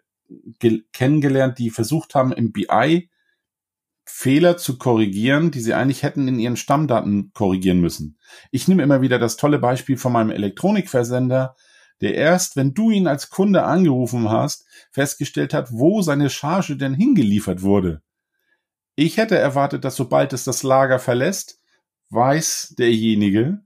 [0.91, 3.09] kennengelernt, die versucht haben, im BI
[4.11, 8.17] Fehler zu korrigieren, die sie eigentlich hätten in ihren Stammdaten korrigieren müssen.
[8.51, 11.55] Ich nehme immer wieder das tolle Beispiel von meinem Elektronikversender,
[12.01, 16.95] der erst, wenn du ihn als Kunde angerufen hast, festgestellt hat, wo seine Charge denn
[16.95, 18.01] hingeliefert wurde.
[18.95, 21.59] Ich hätte erwartet, dass sobald es das Lager verlässt,
[22.09, 23.59] weiß derjenige,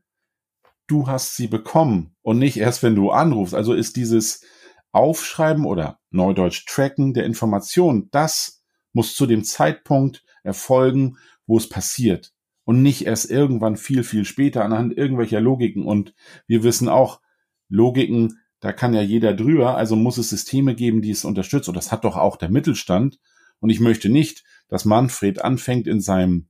[0.87, 3.55] du hast sie bekommen und nicht erst, wenn du anrufst.
[3.55, 4.43] Also ist dieses
[4.91, 12.33] Aufschreiben oder Neudeutsch Tracken der Information, das muss zu dem Zeitpunkt erfolgen, wo es passiert
[12.65, 15.85] und nicht erst irgendwann viel, viel später anhand irgendwelcher Logiken.
[15.85, 16.13] Und
[16.47, 17.21] wir wissen auch,
[17.69, 21.67] Logiken, da kann ja jeder drüber, also muss es Systeme geben, die es unterstützt.
[21.67, 23.19] Und das hat doch auch der Mittelstand.
[23.59, 26.49] Und ich möchte nicht, dass Manfred anfängt in seinem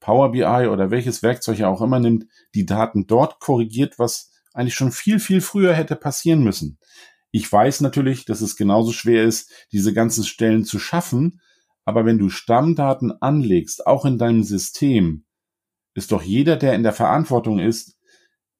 [0.00, 4.74] Power BI oder welches Werkzeug er auch immer nimmt, die Daten dort korrigiert, was eigentlich
[4.74, 6.78] schon viel, viel früher hätte passieren müssen.
[7.30, 11.40] Ich weiß natürlich, dass es genauso schwer ist, diese ganzen Stellen zu schaffen,
[11.86, 15.24] aber wenn du Stammdaten anlegst, auch in deinem System,
[15.94, 17.96] ist doch jeder, der in der Verantwortung ist,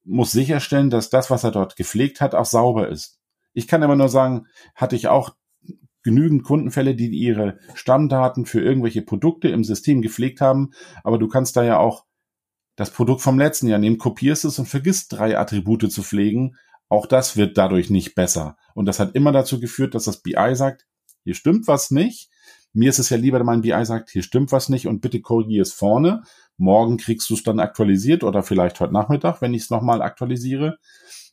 [0.03, 3.19] muss sicherstellen, dass das, was er dort gepflegt hat, auch sauber ist.
[3.53, 5.35] Ich kann aber nur sagen, hatte ich auch
[6.03, 10.71] genügend Kundenfälle, die ihre Stammdaten für irgendwelche Produkte im System gepflegt haben,
[11.03, 12.05] aber du kannst da ja auch
[12.77, 16.55] das Produkt vom letzten Jahr nehmen, kopierst es und vergisst drei Attribute zu pflegen.
[16.87, 18.55] Auch das wird dadurch nicht besser.
[18.73, 20.85] Und das hat immer dazu geführt, dass das BI sagt,
[21.25, 22.29] hier stimmt was nicht.
[22.73, 25.21] Mir ist es ja lieber, wenn mein BI sagt, hier stimmt was nicht und bitte
[25.21, 26.23] korrigier es vorne.
[26.57, 30.77] Morgen kriegst du es dann aktualisiert oder vielleicht heute Nachmittag, wenn ich es nochmal aktualisiere.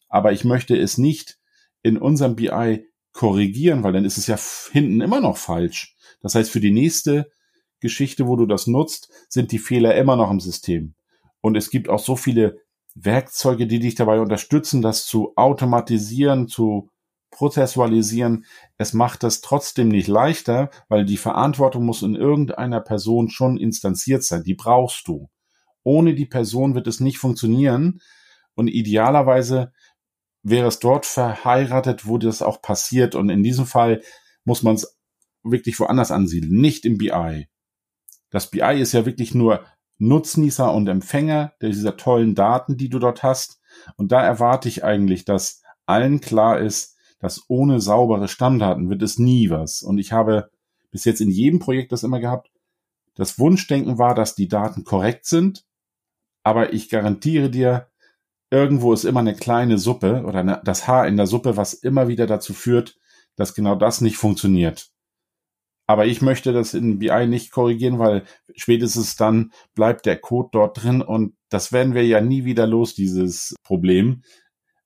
[0.09, 1.39] Aber ich möchte es nicht
[1.83, 4.39] in unserem BI korrigieren, weil dann ist es ja
[4.73, 5.97] hinten immer noch falsch.
[6.21, 7.31] Das heißt, für die nächste
[7.81, 10.95] Geschichte, wo du das nutzt, sind die Fehler immer noch im System.
[11.41, 12.61] Und es gibt auch so viele
[12.95, 16.89] Werkzeuge, die dich dabei unterstützen, das zu automatisieren, zu
[17.35, 18.47] prozessualisieren.
[18.79, 24.25] Es macht das trotzdem nicht leichter, weil die Verantwortung muss in irgendeiner Person schon instanziert
[24.25, 24.43] sein.
[24.45, 25.29] Die brauchst du.
[25.83, 28.01] Ohne die Person wird es nicht funktionieren.
[28.55, 29.73] Und idealerweise
[30.43, 33.15] wäre es dort verheiratet, wo das auch passiert.
[33.15, 34.03] Und in diesem Fall
[34.45, 34.99] muss man es
[35.43, 37.49] wirklich woanders ansiedeln, nicht im BI.
[38.31, 39.65] Das BI ist ja wirklich nur
[39.99, 43.61] Nutznießer und Empfänger dieser tollen Daten, die du dort hast.
[43.97, 49.19] Und da erwarte ich eigentlich, dass allen klar ist, dass ohne saubere Stammdaten wird es
[49.19, 49.83] nie was.
[49.83, 50.51] Und ich habe
[50.91, 52.51] bis jetzt in jedem Projekt das immer gehabt.
[53.15, 55.65] Das Wunschdenken war, dass die Daten korrekt sind.
[56.43, 57.89] Aber ich garantiere dir,
[58.51, 62.09] irgendwo ist immer eine kleine Suppe oder eine, das Haar in der Suppe, was immer
[62.09, 62.97] wieder dazu führt,
[63.37, 64.91] dass genau das nicht funktioniert.
[65.87, 68.25] Aber ich möchte das in BI nicht korrigieren, weil
[68.55, 72.95] spätestens dann bleibt der Code dort drin und das werden wir ja nie wieder los,
[72.95, 74.23] dieses Problem.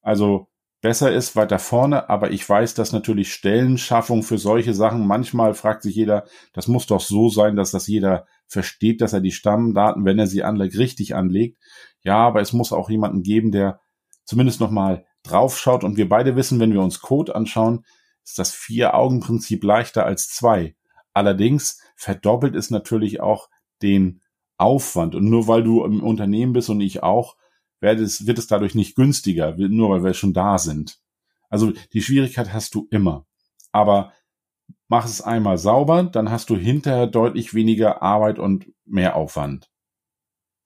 [0.02, 0.47] Also
[0.80, 5.82] besser ist weiter vorne, aber ich weiß, dass natürlich Stellenschaffung für solche Sachen, manchmal fragt
[5.82, 10.04] sich jeder, das muss doch so sein, dass das jeder versteht, dass er die Stammdaten,
[10.04, 11.58] wenn er sie anlegt, richtig anlegt.
[12.02, 13.80] Ja, aber es muss auch jemanden geben, der
[14.24, 17.84] zumindest nochmal draufschaut und wir beide wissen, wenn wir uns Code anschauen,
[18.24, 20.76] ist das Vier-Augen-Prinzip leichter als zwei.
[21.12, 23.48] Allerdings verdoppelt es natürlich auch
[23.82, 24.20] den
[24.58, 25.14] Aufwand.
[25.14, 27.36] Und nur weil du im Unternehmen bist und ich auch,
[27.80, 30.98] wird es, wird es dadurch nicht günstiger, nur weil wir schon da sind.
[31.48, 33.26] Also die Schwierigkeit hast du immer.
[33.72, 34.12] Aber
[34.88, 39.70] mach es einmal sauber, dann hast du hinterher deutlich weniger Arbeit und mehr Aufwand.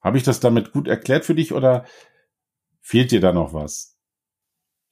[0.01, 1.85] Habe ich das damit gut erklärt für dich oder
[2.81, 3.97] fehlt dir da noch was?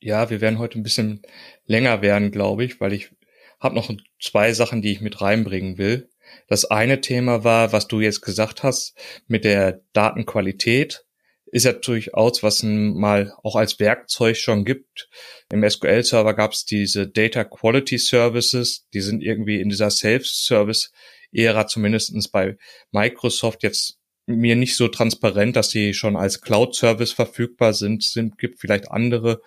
[0.00, 1.22] Ja, wir werden heute ein bisschen
[1.66, 3.10] länger werden, glaube ich, weil ich
[3.58, 6.08] habe noch zwei Sachen, die ich mit reinbringen will.
[6.46, 11.04] Das eine Thema war, was du jetzt gesagt hast, mit der Datenqualität
[11.52, 15.08] ist ja durchaus, was mal auch als Werkzeug schon gibt.
[15.52, 22.28] Im SQL-Server gab es diese Data Quality Services, die sind irgendwie in dieser Self-Service-Ära zumindestens
[22.28, 22.56] bei
[22.92, 28.02] Microsoft jetzt mir nicht so transparent, dass die schon als Cloud-Service verfügbar sind.
[28.02, 28.38] sind.
[28.38, 29.42] Gibt vielleicht andere,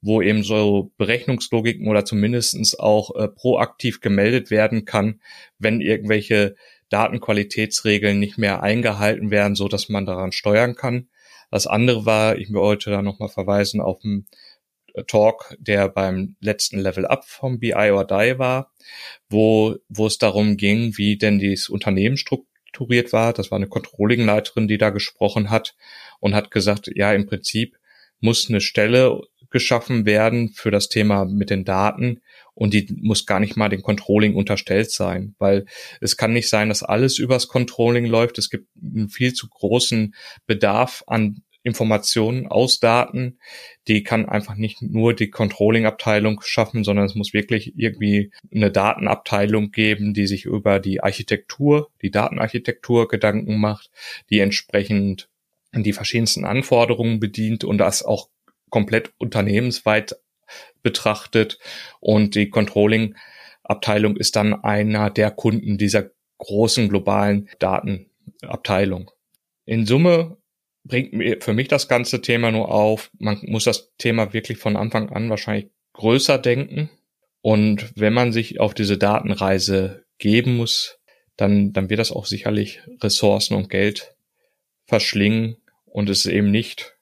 [0.00, 5.20] wo eben so Berechnungslogiken oder zumindestens auch äh, proaktiv gemeldet werden kann,
[5.58, 6.56] wenn irgendwelche
[6.88, 11.08] Datenqualitätsregeln nicht mehr eingehalten werden, so dass man daran steuern kann.
[11.52, 14.26] Das andere war, ich wollte da nochmal verweisen auf einen
[14.94, 18.72] äh, Talk, der beim letzten Level Up vom BI or Die war,
[19.28, 23.34] wo, wo es darum ging, wie denn dieses Unternehmen strukturiert war.
[23.34, 25.76] Das war eine Controlling-Leiterin, die da gesprochen hat
[26.20, 27.76] und hat gesagt, ja, im Prinzip
[28.18, 32.22] muss eine Stelle geschaffen werden für das Thema mit den Daten
[32.54, 35.64] und die muss gar nicht mal dem Controlling unterstellt sein, weil
[36.00, 38.38] es kann nicht sein, dass alles übers Controlling läuft.
[38.38, 40.14] Es gibt einen viel zu großen
[40.46, 43.38] Bedarf an Informationen aus Daten.
[43.86, 49.70] Die kann einfach nicht nur die Controlling-Abteilung schaffen, sondern es muss wirklich irgendwie eine Datenabteilung
[49.70, 53.90] geben, die sich über die Architektur, die Datenarchitektur Gedanken macht,
[54.28, 55.28] die entsprechend
[55.74, 58.28] die verschiedensten Anforderungen bedient und das auch
[58.68, 60.16] komplett unternehmensweit
[60.82, 61.58] betrachtet.
[62.00, 69.10] Und die Controlling-Abteilung ist dann einer der Kunden dieser großen globalen Datenabteilung.
[69.64, 70.36] In Summe
[70.84, 74.76] bringt mir für mich das ganze Thema nur auf, man muss das Thema wirklich von
[74.76, 76.90] Anfang an wahrscheinlich größer denken.
[77.40, 80.98] Und wenn man sich auf diese Datenreise geben muss,
[81.36, 84.14] dann, dann wird das auch sicherlich Ressourcen und Geld
[84.86, 86.96] verschlingen und es eben nicht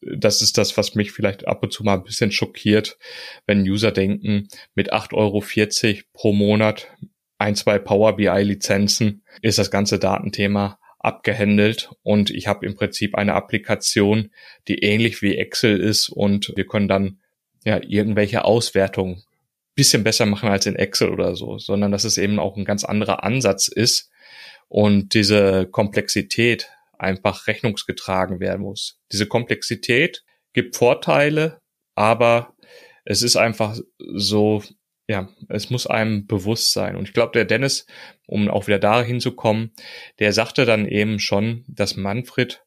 [0.00, 2.98] das ist das, was mich vielleicht ab und zu mal ein bisschen schockiert,
[3.46, 6.88] wenn User denken, mit 8,40 Euro pro Monat,
[7.38, 11.90] ein, zwei Power BI Lizenzen, ist das ganze Datenthema abgehandelt.
[12.02, 14.30] Und ich habe im Prinzip eine Applikation,
[14.68, 16.08] die ähnlich wie Excel ist.
[16.08, 17.18] Und wir können dann
[17.64, 19.24] ja irgendwelche Auswertungen
[19.74, 22.84] bisschen besser machen als in Excel oder so, sondern dass es eben auch ein ganz
[22.84, 24.10] anderer Ansatz ist.
[24.68, 26.68] Und diese Komplexität
[27.02, 28.98] einfach rechnungsgetragen werden muss.
[29.12, 31.58] Diese Komplexität gibt Vorteile,
[31.94, 32.54] aber
[33.04, 34.62] es ist einfach so,
[35.08, 36.96] ja, es muss einem bewusst sein.
[36.96, 37.86] Und ich glaube, der Dennis,
[38.26, 39.72] um auch wieder dahin zu kommen,
[40.18, 42.62] der sagte dann eben schon, dass Manfred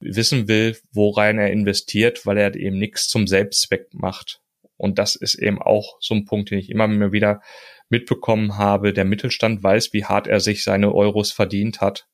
[0.00, 4.40] wissen will, worein er investiert, weil er eben nichts zum Selbstzweck macht.
[4.76, 7.40] Und das ist eben auch so ein Punkt, den ich immer wieder
[7.88, 8.92] mitbekommen habe.
[8.92, 12.06] Der Mittelstand weiß, wie hart er sich seine Euros verdient hat.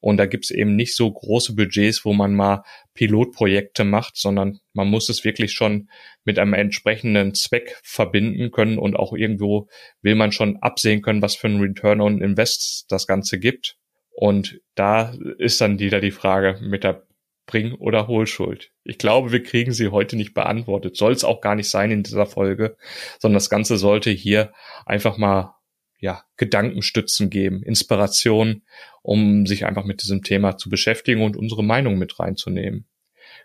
[0.00, 2.62] Und da gibt's eben nicht so große Budgets, wo man mal
[2.94, 5.88] Pilotprojekte macht, sondern man muss es wirklich schon
[6.24, 9.68] mit einem entsprechenden Zweck verbinden können und auch irgendwo
[10.02, 13.76] will man schon absehen können, was für ein Return on Invest das Ganze gibt.
[14.10, 17.06] Und da ist dann wieder die Frage mit der
[17.46, 18.72] Bring- oder Hohlschuld.
[18.82, 20.96] Ich glaube, wir kriegen sie heute nicht beantwortet.
[20.96, 22.76] Soll es auch gar nicht sein in dieser Folge,
[23.20, 24.52] sondern das Ganze sollte hier
[24.84, 25.55] einfach mal
[25.98, 28.62] ja, Gedankenstützen geben, Inspiration,
[29.02, 32.86] um sich einfach mit diesem Thema zu beschäftigen und unsere Meinung mit reinzunehmen.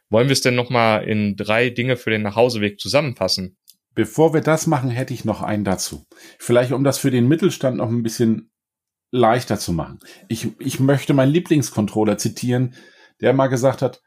[0.09, 3.57] Wollen wir es denn nochmal in drei Dinge für den Nachhauseweg zusammenfassen?
[3.93, 6.05] Bevor wir das machen, hätte ich noch einen dazu.
[6.39, 8.51] Vielleicht, um das für den Mittelstand noch ein bisschen
[9.11, 9.99] leichter zu machen.
[10.29, 12.75] Ich, ich möchte meinen Lieblingscontroller zitieren,
[13.19, 14.01] der mal gesagt hat,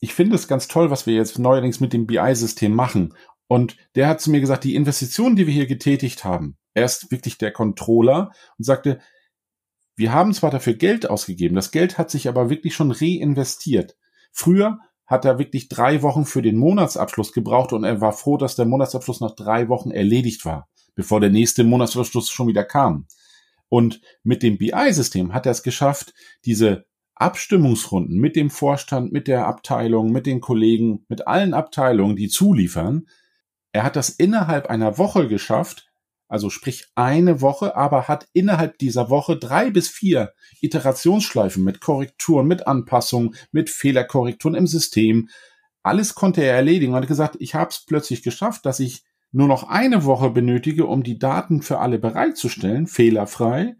[0.00, 3.14] ich finde es ganz toll, was wir jetzt neuerdings mit dem BI-System machen.
[3.46, 7.10] Und der hat zu mir gesagt, die Investitionen, die wir hier getätigt haben, er ist
[7.10, 9.00] wirklich der Controller und sagte,
[9.96, 13.96] wir haben zwar dafür Geld ausgegeben, das Geld hat sich aber wirklich schon reinvestiert.
[14.32, 18.56] Früher hat er wirklich drei Wochen für den Monatsabschluss gebraucht und er war froh, dass
[18.56, 23.06] der Monatsabschluss nach drei Wochen erledigt war, bevor der nächste Monatsabschluss schon wieder kam.
[23.68, 29.46] Und mit dem BI-System hat er es geschafft, diese Abstimmungsrunden mit dem Vorstand, mit der
[29.46, 33.06] Abteilung, mit den Kollegen, mit allen Abteilungen, die zuliefern,
[33.72, 35.91] er hat das innerhalb einer Woche geschafft,
[36.32, 42.46] also sprich eine Woche, aber hat innerhalb dieser Woche drei bis vier Iterationsschleifen mit Korrekturen,
[42.46, 45.28] mit Anpassungen, mit Fehlerkorrekturen im System
[45.82, 49.48] alles konnte er erledigen und hat gesagt, ich habe es plötzlich geschafft, dass ich nur
[49.48, 53.76] noch eine Woche benötige, um die Daten für alle bereitzustellen, fehlerfrei.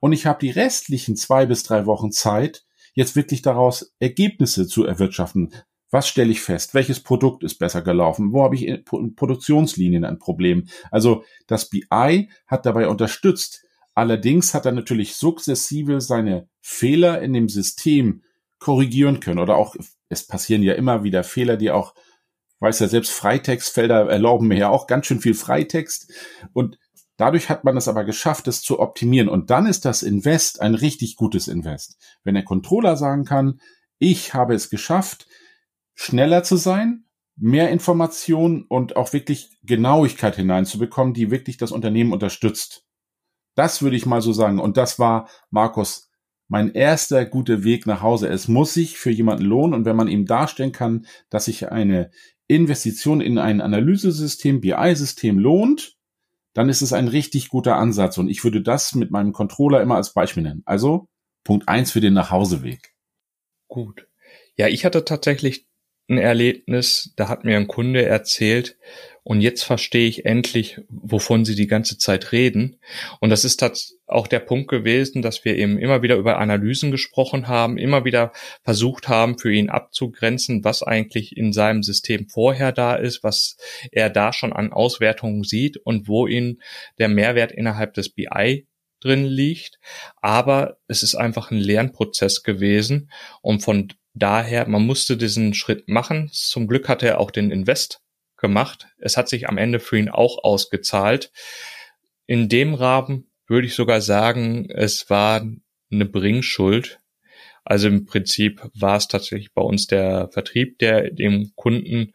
[0.00, 2.64] Und ich habe die restlichen zwei bis drei Wochen Zeit,
[2.94, 5.54] jetzt wirklich daraus Ergebnisse zu erwirtschaften.
[5.94, 6.74] Was stelle ich fest?
[6.74, 8.32] Welches Produkt ist besser gelaufen?
[8.32, 10.66] Wo habe ich in Produktionslinien ein Problem?
[10.90, 13.64] Also das BI hat dabei unterstützt.
[13.94, 18.24] Allerdings hat er natürlich sukzessive seine Fehler in dem System
[18.58, 19.38] korrigieren können.
[19.38, 19.76] Oder auch,
[20.08, 21.94] es passieren ja immer wieder Fehler, die auch
[22.58, 26.12] weiß ja selbst Freitextfelder erlauben mir ja auch ganz schön viel Freitext
[26.54, 26.76] und
[27.18, 30.74] dadurch hat man es aber geschafft, es zu optimieren und dann ist das Invest ein
[30.74, 31.98] richtig gutes Invest.
[32.24, 33.60] Wenn der Controller sagen kann,
[33.98, 35.28] ich habe es geschafft,
[35.94, 37.04] schneller zu sein,
[37.36, 42.84] mehr Informationen und auch wirklich Genauigkeit hineinzubekommen, die wirklich das Unternehmen unterstützt.
[43.54, 44.58] Das würde ich mal so sagen.
[44.58, 46.10] Und das war, Markus,
[46.48, 48.28] mein erster guter Weg nach Hause.
[48.28, 49.74] Es muss sich für jemanden lohnen.
[49.74, 52.10] Und wenn man ihm darstellen kann, dass sich eine
[52.46, 55.96] Investition in ein Analysesystem, BI-System lohnt,
[56.52, 58.18] dann ist es ein richtig guter Ansatz.
[58.18, 60.62] Und ich würde das mit meinem Controller immer als Beispiel nennen.
[60.64, 61.08] Also
[61.42, 62.94] Punkt eins für den Nachhauseweg.
[63.68, 64.06] Gut.
[64.56, 65.66] Ja, ich hatte tatsächlich
[66.08, 68.76] ein Erlebnis, da hat mir ein Kunde erzählt,
[69.26, 72.76] und jetzt verstehe ich endlich, wovon sie die ganze Zeit reden.
[73.20, 73.64] Und das ist
[74.06, 78.32] auch der Punkt gewesen, dass wir eben immer wieder über Analysen gesprochen haben, immer wieder
[78.64, 83.56] versucht haben, für ihn abzugrenzen, was eigentlich in seinem System vorher da ist, was
[83.90, 86.60] er da schon an Auswertungen sieht und wo ihn
[86.98, 88.66] der Mehrwert innerhalb des BI
[89.00, 89.78] drin liegt.
[90.20, 96.30] Aber es ist einfach ein Lernprozess gewesen und von daher, man musste diesen Schritt machen.
[96.32, 98.00] Zum Glück hatte er auch den Invest
[98.36, 98.88] gemacht.
[98.98, 101.32] Es hat sich am Ende für ihn auch ausgezahlt.
[102.26, 105.46] In dem Rahmen würde ich sogar sagen, es war
[105.90, 107.00] eine Bringschuld.
[107.64, 112.12] Also im Prinzip war es tatsächlich bei uns der Vertrieb, der dem Kunden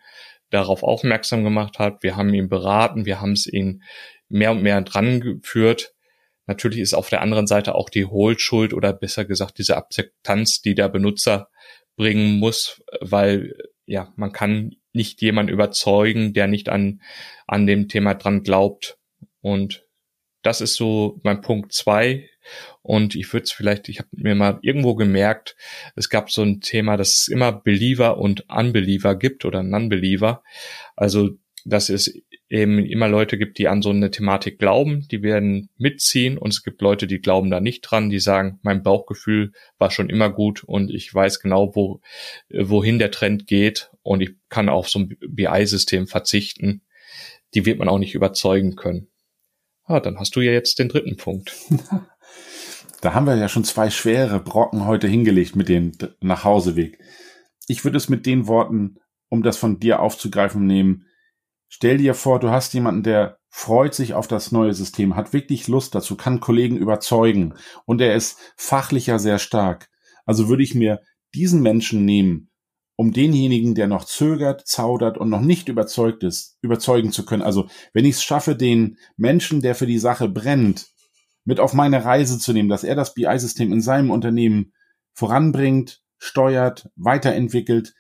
[0.50, 2.04] darauf aufmerksam gemacht hat.
[2.04, 3.84] Wir haben ihn beraten, wir haben es ihn
[4.28, 5.94] mehr und mehr dran geführt.
[6.46, 10.74] Natürlich ist auf der anderen Seite auch die Hohlschuld oder besser gesagt diese Akzeptanz, die
[10.74, 11.50] der Benutzer
[12.00, 17.02] bringen muss, weil ja, man kann nicht jemand überzeugen, der nicht an,
[17.46, 18.98] an dem Thema dran glaubt.
[19.42, 19.86] Und
[20.42, 22.30] das ist so mein Punkt zwei.
[22.82, 25.58] Und ich würde es vielleicht, ich habe mir mal irgendwo gemerkt,
[25.98, 30.42] es gab so ein Thema, dass es immer Believer und Unbeliever gibt oder Non-Believer.
[30.96, 31.32] Also,
[31.66, 32.14] dass es
[32.50, 36.64] eben immer Leute gibt, die an so eine Thematik glauben, die werden mitziehen und es
[36.64, 40.64] gibt Leute, die glauben da nicht dran, die sagen, mein Bauchgefühl war schon immer gut
[40.64, 42.02] und ich weiß genau, wo,
[42.50, 46.82] wohin der Trend geht und ich kann auf so ein BI-System verzichten.
[47.54, 49.08] Die wird man auch nicht überzeugen können.
[49.84, 51.56] Ah, dann hast du ja jetzt den dritten Punkt.
[53.02, 57.00] Da haben wir ja schon zwei schwere Brocken heute hingelegt mit dem Nachhauseweg.
[57.68, 58.98] Ich würde es mit den Worten,
[59.30, 61.06] um das von dir aufzugreifen, nehmen,
[61.70, 65.68] Stell dir vor, du hast jemanden, der freut sich auf das neue System, hat wirklich
[65.68, 67.54] Lust dazu, kann Kollegen überzeugen
[67.86, 69.88] und er ist fachlicher sehr stark.
[70.26, 71.00] Also würde ich mir
[71.36, 72.50] diesen Menschen nehmen,
[72.96, 77.44] um denjenigen, der noch zögert, zaudert und noch nicht überzeugt ist, überzeugen zu können.
[77.44, 80.88] Also wenn ich es schaffe, den Menschen, der für die Sache brennt,
[81.46, 84.74] mit auf meine Reise zu nehmen, dass er das BI-System in seinem Unternehmen
[85.14, 87.94] voranbringt, steuert, weiterentwickelt,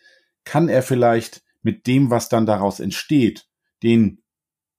[0.43, 3.48] kann er vielleicht mit dem, was dann daraus entsteht,
[3.83, 4.21] den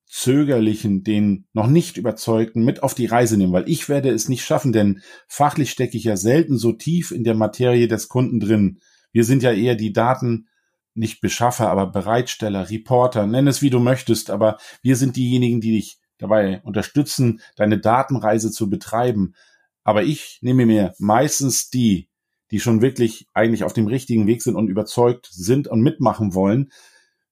[0.06, 4.44] Zögerlichen, den noch nicht Überzeugten mit auf die Reise nehmen, weil ich werde es nicht
[4.44, 8.80] schaffen, denn fachlich stecke ich ja selten so tief in der Materie des Kunden drin.
[9.12, 10.48] Wir sind ja eher die Daten,
[10.94, 15.72] nicht Beschaffer, aber Bereitsteller, Reporter, nenn es wie du möchtest, aber wir sind diejenigen, die
[15.72, 19.34] dich dabei unterstützen, deine Datenreise zu betreiben.
[19.84, 22.08] Aber ich nehme mir meistens die,
[22.50, 26.70] die schon wirklich eigentlich auf dem richtigen Weg sind und überzeugt sind und mitmachen wollen,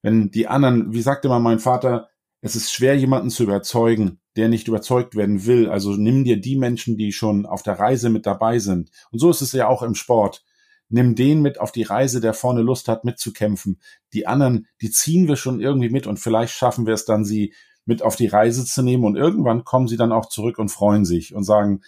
[0.08, 2.08] wenn die anderen, wie sagte mal mein Vater,
[2.40, 5.68] es ist schwer, jemanden zu überzeugen, der nicht überzeugt werden will.
[5.68, 8.90] Also nimm dir die Menschen, die schon auf der Reise mit dabei sind.
[9.10, 10.44] Und so ist es ja auch im Sport.
[10.88, 13.82] Nimm den mit auf die Reise, der vorne Lust hat, mitzukämpfen.
[14.14, 17.52] Die anderen, die ziehen wir schon irgendwie mit und vielleicht schaffen wir es dann, sie
[17.84, 21.04] mit auf die Reise zu nehmen und irgendwann kommen sie dann auch zurück und freuen
[21.04, 21.82] sich und sagen,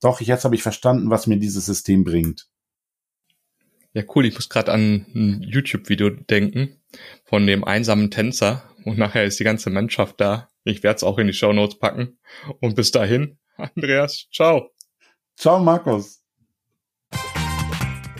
[0.00, 2.46] doch, jetzt habe ich verstanden, was mir dieses System bringt.
[3.94, 4.26] Ja, cool.
[4.26, 6.76] Ich muss gerade an ein YouTube-Video denken
[7.24, 10.48] von dem einsamen Tänzer und nachher ist die ganze Mannschaft da.
[10.64, 12.18] Ich werde es auch in die Show Notes packen.
[12.60, 14.70] Und bis dahin, Andreas, ciao.
[15.36, 16.22] Ciao, Markus.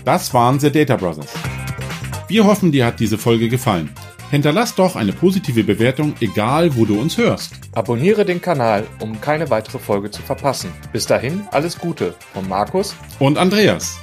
[0.05, 1.33] Das waren The Data Brothers.
[2.29, 3.91] Wir hoffen, dir hat diese Folge gefallen.
[4.31, 7.55] Hinterlass doch eine positive Bewertung, egal wo du uns hörst.
[7.73, 10.73] Abonniere den Kanal, um keine weitere Folge zu verpassen.
[10.93, 13.99] Bis dahin, alles Gute von Markus und Andreas.